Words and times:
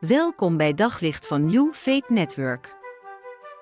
Welkom 0.00 0.56
bij 0.56 0.74
Daglicht 0.74 1.26
van 1.26 1.44
New 1.44 1.72
Faith 1.72 2.08
Network. 2.08 2.76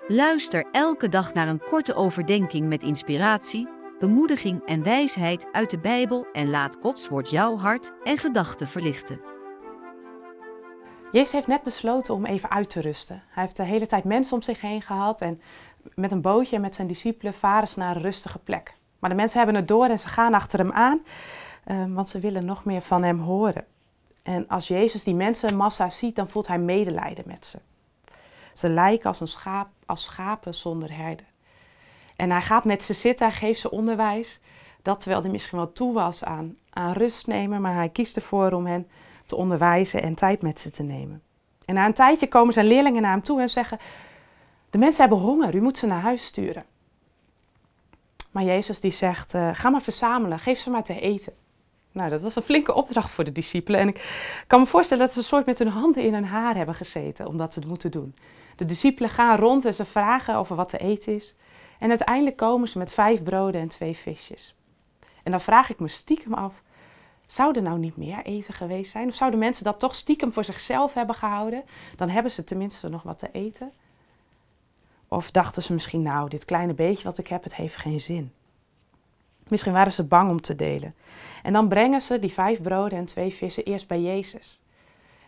Luister 0.07 0.67
elke 0.73 1.09
dag 1.09 1.35
naar 1.35 1.49
een 1.49 1.65
korte 1.65 1.95
overdenking 1.95 2.69
met 2.69 2.83
inspiratie, 2.83 3.69
bemoediging 3.99 4.65
en 4.67 4.83
wijsheid 4.83 5.49
uit 5.53 5.71
de 5.71 5.79
Bijbel 5.79 6.27
en 6.33 6.51
laat 6.51 6.77
Gods 6.81 7.09
woord 7.09 7.31
jouw 7.31 7.57
hart 7.57 7.93
en 8.05 8.19
gedachten 8.19 8.69
verlichten. 8.69 9.21
Jezus 11.13 11.33
heeft 11.33 11.47
net 11.47 11.63
besloten 11.63 12.15
om 12.15 12.27
even 12.27 12.51
uit 12.51 12.71
te 12.71 12.81
rusten. 12.81 13.23
Hij 13.29 13.43
heeft 13.43 13.57
de 13.57 13.65
hele 13.65 13.87
tijd 13.87 14.05
mensen 14.05 14.35
om 14.35 14.43
zich 14.43 14.61
heen 14.61 14.83
gehad 14.83 15.21
en 15.21 15.41
met 15.95 16.13
een 16.13 16.23
bootje 16.23 16.57
en 16.57 16.63
met 16.63 16.75
zijn 16.75 16.89
discipelen 16.89 17.35
varen 17.35 17.69
ze 17.69 17.79
naar 17.79 17.97
een 17.97 18.03
rustige 18.03 18.39
plek. 18.39 18.75
Maar 18.99 19.11
de 19.11 19.17
mensen 19.17 19.39
hebben 19.39 19.57
het 19.57 19.69
door 19.69 19.87
en 19.87 19.99
ze 19.99 20.09
gaan 20.09 20.35
achter 20.35 20.59
hem 20.59 20.73
aan, 20.73 21.03
eh, 21.65 21.85
want 21.89 22.09
ze 22.09 22.21
willen 22.21 22.45
nog 22.45 22.65
meer 22.65 22.83
van 22.83 23.03
hem 23.03 23.19
horen. 23.19 23.67
En 24.29 24.49
als 24.49 24.69
Jezus 24.69 25.03
die 25.03 25.15
mensenmassa 25.15 25.91
ziet, 25.91 26.17
dan 26.17 26.29
voelt 26.29 26.47
hij 26.47 26.59
medelijden 26.59 27.25
met 27.27 27.47
ze. 27.47 27.59
Ze 28.55 28.69
lijken 28.69 29.09
als, 29.09 29.21
een 29.21 29.29
schaap, 29.29 29.69
als 29.87 30.05
schapen 30.05 30.55
zonder 30.55 30.97
herder. 30.97 31.27
En 32.17 32.31
hij 32.31 32.43
gaat 32.43 32.65
met 32.65 32.83
ze 32.83 32.95
zitten, 32.95 33.27
hij 33.27 33.37
geeft 33.37 33.61
ze 33.61 33.71
onderwijs. 33.71 34.41
Dat 34.83 35.01
terwijl 35.01 35.23
hij 35.23 35.31
misschien 35.31 35.59
wel 35.59 35.73
toe 35.73 35.93
was 35.93 36.25
aan, 36.25 36.57
aan 36.71 36.93
rust 36.93 37.27
nemen, 37.27 37.61
maar 37.61 37.75
hij 37.75 37.89
kiest 37.89 38.17
ervoor 38.17 38.53
om 38.53 38.67
hen 38.67 38.89
te 39.27 39.37
onderwijzen 39.37 40.03
en 40.03 40.15
tijd 40.15 40.43
met 40.43 40.61
ze 40.61 40.71
te 40.71 40.83
nemen. 40.83 41.23
En 41.65 41.75
na 41.75 41.87
een 41.87 41.95
tijdje 41.95 42.29
komen 42.29 42.53
zijn 42.53 42.67
leerlingen 42.67 43.03
naar 43.03 43.13
hem 43.13 43.23
toe 43.23 43.41
en 43.41 43.49
zeggen: 43.49 43.79
De 44.71 44.79
mensen 44.79 45.01
hebben 45.01 45.19
honger, 45.19 45.55
u 45.55 45.61
moet 45.61 45.79
ze 45.79 45.87
naar 45.87 46.01
huis 46.01 46.25
sturen. 46.25 46.65
Maar 48.31 48.45
Jezus 48.45 48.81
die 48.81 48.91
zegt: 48.91 49.35
uh, 49.35 49.51
Ga 49.53 49.71
maar 49.71 49.83
verzamelen, 49.83 50.39
geef 50.39 50.59
ze 50.59 50.71
maar 50.71 50.83
te 50.83 51.01
eten. 51.01 51.33
Nou, 51.99 52.11
dat 52.11 52.21
was 52.21 52.37
een 52.37 52.43
flinke 52.43 52.75
opdracht 52.75 53.11
voor 53.11 53.25
de 53.25 53.33
discipelen. 53.33 53.81
En 53.81 53.89
ik 53.89 54.45
kan 54.47 54.61
me 54.61 54.67
voorstellen 54.67 55.05
dat 55.05 55.13
ze 55.13 55.19
een 55.19 55.25
soort 55.25 55.47
met 55.47 55.59
hun 55.59 55.69
handen 55.69 56.03
in 56.03 56.15
hun 56.15 56.25
haar 56.25 56.57
hebben 56.57 56.75
gezeten 56.75 57.27
om 57.27 57.37
dat 57.37 57.51
te 57.51 57.61
moeten 57.67 57.91
doen. 57.91 58.15
De 58.57 58.65
discipelen 58.65 59.11
gaan 59.11 59.39
rond 59.39 59.65
en 59.65 59.75
ze 59.75 59.85
vragen 59.85 60.35
over 60.35 60.57
wat 60.57 60.69
te 60.69 60.79
eten 60.79 61.15
is. 61.15 61.37
En 61.79 61.89
uiteindelijk 61.89 62.37
komen 62.37 62.69
ze 62.69 62.79
met 62.79 62.93
vijf 62.93 63.23
broden 63.23 63.61
en 63.61 63.69
twee 63.69 63.97
visjes. 63.97 64.55
En 65.23 65.31
dan 65.31 65.41
vraag 65.41 65.71
ik 65.71 65.79
me 65.79 65.89
stiekem 65.89 66.35
af, 66.35 66.63
zou 67.27 67.57
er 67.57 67.63
nou 67.63 67.79
niet 67.79 67.97
meer 67.97 68.23
eten 68.23 68.55
geweest 68.55 68.91
zijn? 68.91 69.09
Of 69.09 69.15
zouden 69.15 69.39
mensen 69.39 69.65
dat 69.65 69.79
toch 69.79 69.95
stiekem 69.95 70.33
voor 70.33 70.45
zichzelf 70.45 70.95
hebben 70.95 71.15
gehouden? 71.15 71.65
Dan 71.97 72.09
hebben 72.09 72.33
ze 72.33 72.45
tenminste 72.45 72.89
nog 72.89 73.03
wat 73.03 73.19
te 73.19 73.29
eten. 73.33 73.73
Of 75.09 75.31
dachten 75.31 75.63
ze 75.63 75.73
misschien, 75.73 76.03
nou, 76.03 76.29
dit 76.29 76.45
kleine 76.45 76.75
beetje 76.75 77.05
wat 77.05 77.19
ik 77.19 77.27
heb, 77.27 77.43
het 77.43 77.55
heeft 77.55 77.77
geen 77.77 78.01
zin. 78.01 78.33
Misschien 79.51 79.73
waren 79.73 79.93
ze 79.93 80.05
bang 80.05 80.31
om 80.31 80.41
te 80.41 80.57
delen. 80.57 80.95
En 81.43 81.53
dan 81.53 81.69
brengen 81.69 82.03
ze 82.03 82.19
die 82.19 82.33
vijf 82.33 82.63
broden 82.63 82.99
en 82.99 83.05
twee 83.05 83.33
vissen 83.35 83.65
eerst 83.65 83.89
bij 83.89 84.01
Jezus. 84.01 84.61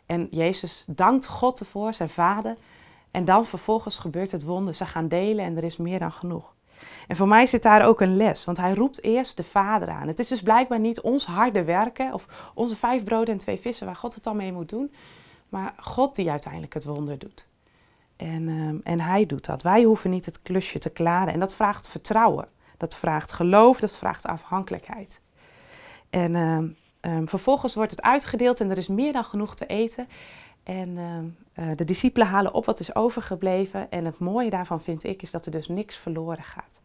En 0.06 0.28
Jezus 0.30 0.84
dankt 0.86 1.26
God 1.26 1.60
ervoor, 1.60 1.94
zijn 1.94 2.08
vader. 2.08 2.56
En 3.10 3.24
dan 3.24 3.46
vervolgens 3.46 3.98
gebeurt 3.98 4.32
het 4.32 4.44
wonder. 4.44 4.74
Ze 4.74 4.86
gaan 4.86 5.08
delen 5.08 5.44
en 5.44 5.56
er 5.56 5.64
is 5.64 5.76
meer 5.76 5.98
dan 5.98 6.12
genoeg. 6.12 6.54
En 7.08 7.16
voor 7.16 7.28
mij 7.28 7.46
zit 7.46 7.62
daar 7.62 7.86
ook 7.86 8.00
een 8.00 8.16
les, 8.16 8.44
want 8.44 8.56
hij 8.56 8.74
roept 8.74 9.02
eerst 9.02 9.36
de 9.36 9.44
Vader 9.44 9.88
aan. 9.88 10.08
Het 10.08 10.18
is 10.18 10.28
dus 10.28 10.42
blijkbaar 10.42 10.80
niet 10.80 11.00
ons 11.00 11.26
harde 11.26 11.64
werken 11.64 12.12
of 12.12 12.26
onze 12.54 12.76
vijf 12.76 13.04
broden 13.04 13.34
en 13.34 13.41
twee 13.41 13.60
vissen 13.60 13.86
waar 13.86 13.96
God 13.96 14.14
het 14.14 14.24
dan 14.24 14.36
mee 14.36 14.52
moet 14.52 14.68
doen, 14.68 14.92
maar 15.48 15.74
God 15.76 16.14
die 16.14 16.30
uiteindelijk 16.30 16.74
het 16.74 16.84
wonder 16.84 17.18
doet. 17.18 17.46
En, 18.16 18.48
ehm, 18.48 18.76
en 18.82 19.00
hij 19.00 19.26
doet 19.26 19.46
dat. 19.46 19.62
Wij 19.62 19.82
hoeven 19.82 20.10
niet 20.10 20.24
het 20.24 20.42
klusje 20.42 20.78
te 20.78 20.91
klaren 20.91 21.32
en 21.32 21.41
dat 21.41 21.54
vraagt 21.54 21.88
vertrouwen. 21.88 22.48
Dat 22.81 22.97
vraagt 22.97 23.33
geloof, 23.33 23.81
dat 23.81 23.97
vraagt 23.97 24.27
afhankelijkheid. 24.27 25.20
En 26.11 26.36
ehm, 26.36 26.69
ehm, 27.00 27.27
vervolgens 27.27 27.75
wordt 27.75 27.91
het 27.91 28.03
uitgedeeld 28.03 28.61
en 28.61 28.70
er 28.70 28.78
is 28.78 28.89
meer 28.89 29.12
dan 29.12 29.25
genoeg 29.25 29.55
te 29.55 29.67
eten. 29.67 30.09
En 30.62 30.89
uh, 31.59 31.70
de 31.77 31.84
discipelen 31.84 32.27
halen 32.28 32.55
op 32.55 32.64
wat 32.64 32.81
is 32.81 32.95
overgebleven. 32.95 33.91
En 33.91 34.05
het 34.05 34.19
mooie 34.19 34.50
daarvan 34.50 34.81
vind 34.81 35.05
ik 35.05 35.22
is 35.22 35.31
dat 35.31 35.47
er 35.47 35.53
dus 35.53 35.69
niks 35.69 35.97
verloren 35.97 36.42
gaat. 36.42 36.81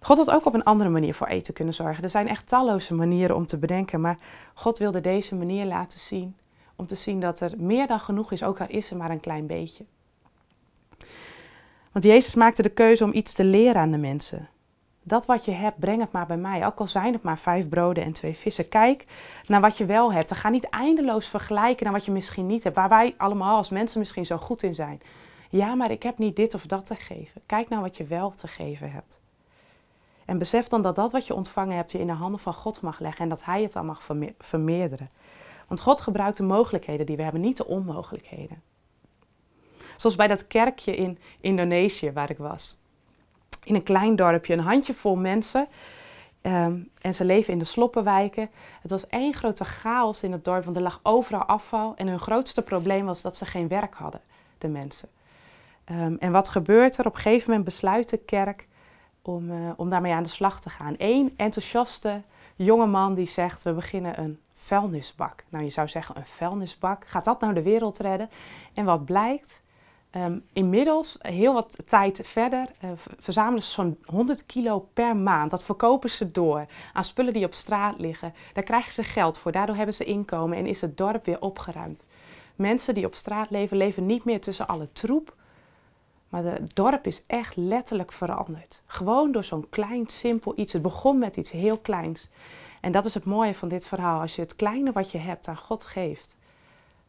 God 0.00 0.16
had 0.16 0.30
ook 0.30 0.46
op 0.46 0.54
een 0.54 0.64
andere 0.64 0.90
manier 0.90 1.14
voor 1.14 1.26
eten 1.26 1.54
kunnen 1.54 1.74
zorgen. 1.74 2.04
Er 2.04 2.10
zijn 2.10 2.28
echt 2.28 2.46
talloze 2.46 2.94
manieren 2.94 3.36
om 3.36 3.46
te 3.46 3.58
bedenken, 3.58 4.00
maar 4.00 4.18
God 4.54 4.78
wilde 4.78 5.00
deze 5.00 5.34
manier 5.34 5.64
laten 5.64 6.00
zien. 6.00 6.36
Om 6.76 6.86
te 6.86 6.94
zien 6.94 7.20
dat 7.20 7.40
er 7.40 7.52
meer 7.56 7.86
dan 7.86 8.00
genoeg 8.00 8.32
is, 8.32 8.42
ook 8.42 8.60
al 8.60 8.68
is 8.68 8.90
er 8.90 8.96
maar 8.96 9.10
een 9.10 9.20
klein 9.20 9.46
beetje. 9.46 9.84
Want 11.98 12.10
Jezus 12.10 12.34
maakte 12.34 12.62
de 12.62 12.68
keuze 12.68 13.04
om 13.04 13.12
iets 13.12 13.32
te 13.32 13.44
leren 13.44 13.80
aan 13.80 13.90
de 13.90 13.98
mensen. 13.98 14.48
Dat 15.02 15.26
wat 15.26 15.44
je 15.44 15.50
hebt, 15.50 15.78
breng 15.78 16.00
het 16.00 16.12
maar 16.12 16.26
bij 16.26 16.36
mij. 16.36 16.66
Ook 16.66 16.78
al 16.78 16.86
zijn 16.86 17.12
het 17.12 17.22
maar 17.22 17.38
vijf 17.38 17.68
broden 17.68 18.04
en 18.04 18.12
twee 18.12 18.36
vissen. 18.36 18.68
Kijk 18.68 19.04
naar 19.46 19.60
wat 19.60 19.76
je 19.76 19.86
wel 19.86 20.12
hebt. 20.12 20.30
En 20.30 20.36
ga 20.36 20.48
niet 20.48 20.68
eindeloos 20.68 21.26
vergelijken 21.26 21.84
naar 21.84 21.92
wat 21.92 22.04
je 22.04 22.10
misschien 22.10 22.46
niet 22.46 22.64
hebt. 22.64 22.76
Waar 22.76 22.88
wij 22.88 23.14
allemaal 23.16 23.56
als 23.56 23.70
mensen 23.70 23.98
misschien 23.98 24.26
zo 24.26 24.36
goed 24.36 24.62
in 24.62 24.74
zijn. 24.74 25.00
Ja, 25.50 25.74
maar 25.74 25.90
ik 25.90 26.02
heb 26.02 26.18
niet 26.18 26.36
dit 26.36 26.54
of 26.54 26.66
dat 26.66 26.86
te 26.86 26.94
geven. 26.94 27.40
Kijk 27.46 27.68
naar 27.68 27.80
wat 27.80 27.96
je 27.96 28.04
wel 28.04 28.32
te 28.32 28.48
geven 28.48 28.92
hebt. 28.92 29.18
En 30.24 30.38
besef 30.38 30.68
dan 30.68 30.82
dat 30.82 30.96
dat 30.96 31.12
wat 31.12 31.26
je 31.26 31.34
ontvangen 31.34 31.76
hebt 31.76 31.92
je 31.92 31.98
in 31.98 32.06
de 32.06 32.12
handen 32.12 32.40
van 32.40 32.54
God 32.54 32.80
mag 32.80 32.98
leggen. 32.98 33.22
En 33.22 33.28
dat 33.28 33.44
Hij 33.44 33.62
het 33.62 33.72
dan 33.72 33.86
mag 33.86 34.08
vermeerderen. 34.38 35.10
Want 35.68 35.80
God 35.80 36.00
gebruikt 36.00 36.36
de 36.36 36.42
mogelijkheden 36.42 37.06
die 37.06 37.16
we 37.16 37.22
hebben, 37.22 37.40
niet 37.40 37.56
de 37.56 37.66
onmogelijkheden. 37.66 38.62
Zoals 39.98 40.16
bij 40.16 40.26
dat 40.26 40.46
kerkje 40.46 40.96
in 40.96 41.18
Indonesië 41.40 42.12
waar 42.12 42.30
ik 42.30 42.38
was. 42.38 42.80
In 43.64 43.74
een 43.74 43.82
klein 43.82 44.16
dorpje, 44.16 44.52
een 44.52 44.60
handjevol 44.60 45.16
mensen. 45.16 45.68
Ehm, 46.40 46.76
en 47.00 47.14
ze 47.14 47.24
leven 47.24 47.52
in 47.52 47.58
de 47.58 47.64
sloppenwijken. 47.64 48.50
Het 48.82 48.90
was 48.90 49.06
één 49.06 49.34
grote 49.34 49.64
chaos 49.64 50.22
in 50.22 50.32
het 50.32 50.44
dorp, 50.44 50.64
want 50.64 50.76
er 50.76 50.82
lag 50.82 51.00
overal 51.02 51.44
afval. 51.44 51.92
En 51.96 52.06
hun 52.06 52.18
grootste 52.18 52.62
probleem 52.62 53.06
was 53.06 53.22
dat 53.22 53.36
ze 53.36 53.46
geen 53.46 53.68
werk 53.68 53.94
hadden, 53.94 54.20
de 54.58 54.68
mensen. 54.68 55.08
Ehm, 55.84 56.14
en 56.18 56.32
wat 56.32 56.48
gebeurt 56.48 56.96
er? 56.96 57.06
Op 57.06 57.14
een 57.14 57.20
gegeven 57.20 57.48
moment 57.48 57.64
besluit 57.64 58.08
de 58.08 58.16
kerk 58.18 58.66
om, 59.22 59.50
uh, 59.50 59.70
om 59.76 59.90
daarmee 59.90 60.12
aan 60.12 60.22
de 60.22 60.28
slag 60.28 60.60
te 60.60 60.70
gaan. 60.70 60.94
Eén 60.98 61.34
enthousiaste 61.36 62.22
jonge 62.56 62.86
man 62.86 63.14
die 63.14 63.28
zegt, 63.28 63.62
we 63.62 63.72
beginnen 63.72 64.18
een 64.18 64.38
vuilnisbak. 64.54 65.44
Nou, 65.48 65.64
je 65.64 65.70
zou 65.70 65.88
zeggen 65.88 66.16
een 66.16 66.26
vuilnisbak. 66.26 67.06
Gaat 67.06 67.24
dat 67.24 67.40
nou 67.40 67.54
de 67.54 67.62
wereld 67.62 67.98
redden? 67.98 68.30
En 68.74 68.84
wat 68.84 69.04
blijkt? 69.04 69.62
Um, 70.16 70.44
inmiddels, 70.52 71.18
heel 71.20 71.52
wat 71.52 71.88
tijd 71.88 72.20
verder, 72.24 72.66
uh, 72.84 72.90
verzamelen 73.18 73.62
ze 73.62 73.70
zo'n 73.70 73.98
100 74.04 74.46
kilo 74.46 74.88
per 74.92 75.16
maand. 75.16 75.50
Dat 75.50 75.64
verkopen 75.64 76.10
ze 76.10 76.30
door 76.30 76.66
aan 76.92 77.04
spullen 77.04 77.32
die 77.32 77.44
op 77.44 77.54
straat 77.54 77.98
liggen. 77.98 78.34
Daar 78.52 78.64
krijgen 78.64 78.92
ze 78.92 79.02
geld 79.02 79.38
voor, 79.38 79.52
daardoor 79.52 79.76
hebben 79.76 79.94
ze 79.94 80.04
inkomen 80.04 80.58
en 80.58 80.66
is 80.66 80.80
het 80.80 80.96
dorp 80.96 81.24
weer 81.24 81.40
opgeruimd. 81.40 82.04
Mensen 82.56 82.94
die 82.94 83.06
op 83.06 83.14
straat 83.14 83.50
leven, 83.50 83.76
leven 83.76 84.06
niet 84.06 84.24
meer 84.24 84.40
tussen 84.40 84.68
alle 84.68 84.92
troep. 84.92 85.36
Maar 86.28 86.44
het 86.44 86.74
dorp 86.74 87.06
is 87.06 87.22
echt 87.26 87.56
letterlijk 87.56 88.12
veranderd. 88.12 88.82
Gewoon 88.86 89.32
door 89.32 89.44
zo'n 89.44 89.68
klein, 89.70 90.06
simpel 90.06 90.52
iets. 90.56 90.72
Het 90.72 90.82
begon 90.82 91.18
met 91.18 91.36
iets 91.36 91.50
heel 91.50 91.78
kleins. 91.78 92.28
En 92.80 92.92
dat 92.92 93.04
is 93.04 93.14
het 93.14 93.24
mooie 93.24 93.54
van 93.54 93.68
dit 93.68 93.86
verhaal. 93.86 94.20
Als 94.20 94.36
je 94.36 94.42
het 94.42 94.56
kleine 94.56 94.92
wat 94.92 95.10
je 95.10 95.18
hebt 95.18 95.48
aan 95.48 95.56
God 95.56 95.84
geeft, 95.84 96.36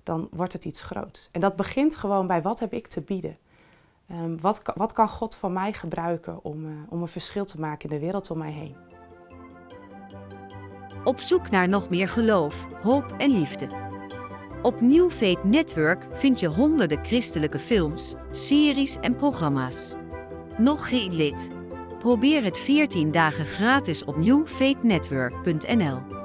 dan 0.09 0.28
wordt 0.31 0.53
het 0.53 0.66
iets 0.66 0.81
groots. 0.81 1.30
En 1.31 1.42
dat 1.42 1.56
begint 1.56 1.96
gewoon 1.96 2.28
bij 2.28 2.42
wat 2.42 2.59
heb 2.59 2.74
ik 2.74 2.88
te 2.88 3.02
bieden? 3.02 3.38
Um, 4.12 4.42
wat, 4.42 4.62
wat 4.75 4.92
kan 4.92 5.09
God 5.09 5.36
van 5.36 5.53
mij 5.53 5.74
gebruiken 5.74 6.44
om, 6.44 6.66
uh, 6.66 6.72
om 6.90 7.02
een 7.02 7.08
verschil 7.08 7.46
te 7.46 7.59
maken 7.59 7.90
in 7.90 7.96
de 7.96 8.06
wereld 8.06 8.31
om 8.31 8.38
mij 8.38 8.52
heen? 8.52 8.75
Op 11.03 11.19
zoek 11.19 11.50
naar 11.50 11.69
nog 11.69 11.90
meer 11.90 12.08
geloof, 12.08 12.68
hoop 12.81 13.14
en 13.18 13.31
liefde. 13.31 13.68
Op 14.62 14.81
New 14.81 15.12
Network 15.44 16.08
vind 16.12 16.40
je 16.40 16.48
honderden 16.48 17.06
christelijke 17.06 17.59
films, 17.59 18.16
series 18.31 18.98
en 19.00 19.16
programma's. 19.16 19.96
Nog 20.58 20.90
geen 20.90 21.16
lid? 21.16 21.50
Probeer 22.00 22.44
het 22.44 22.58
14 22.58 23.12
dagen 23.12 23.46
gratis 23.46 24.03
op 24.03 24.18
newfaithnetwork.nl. 24.18 26.19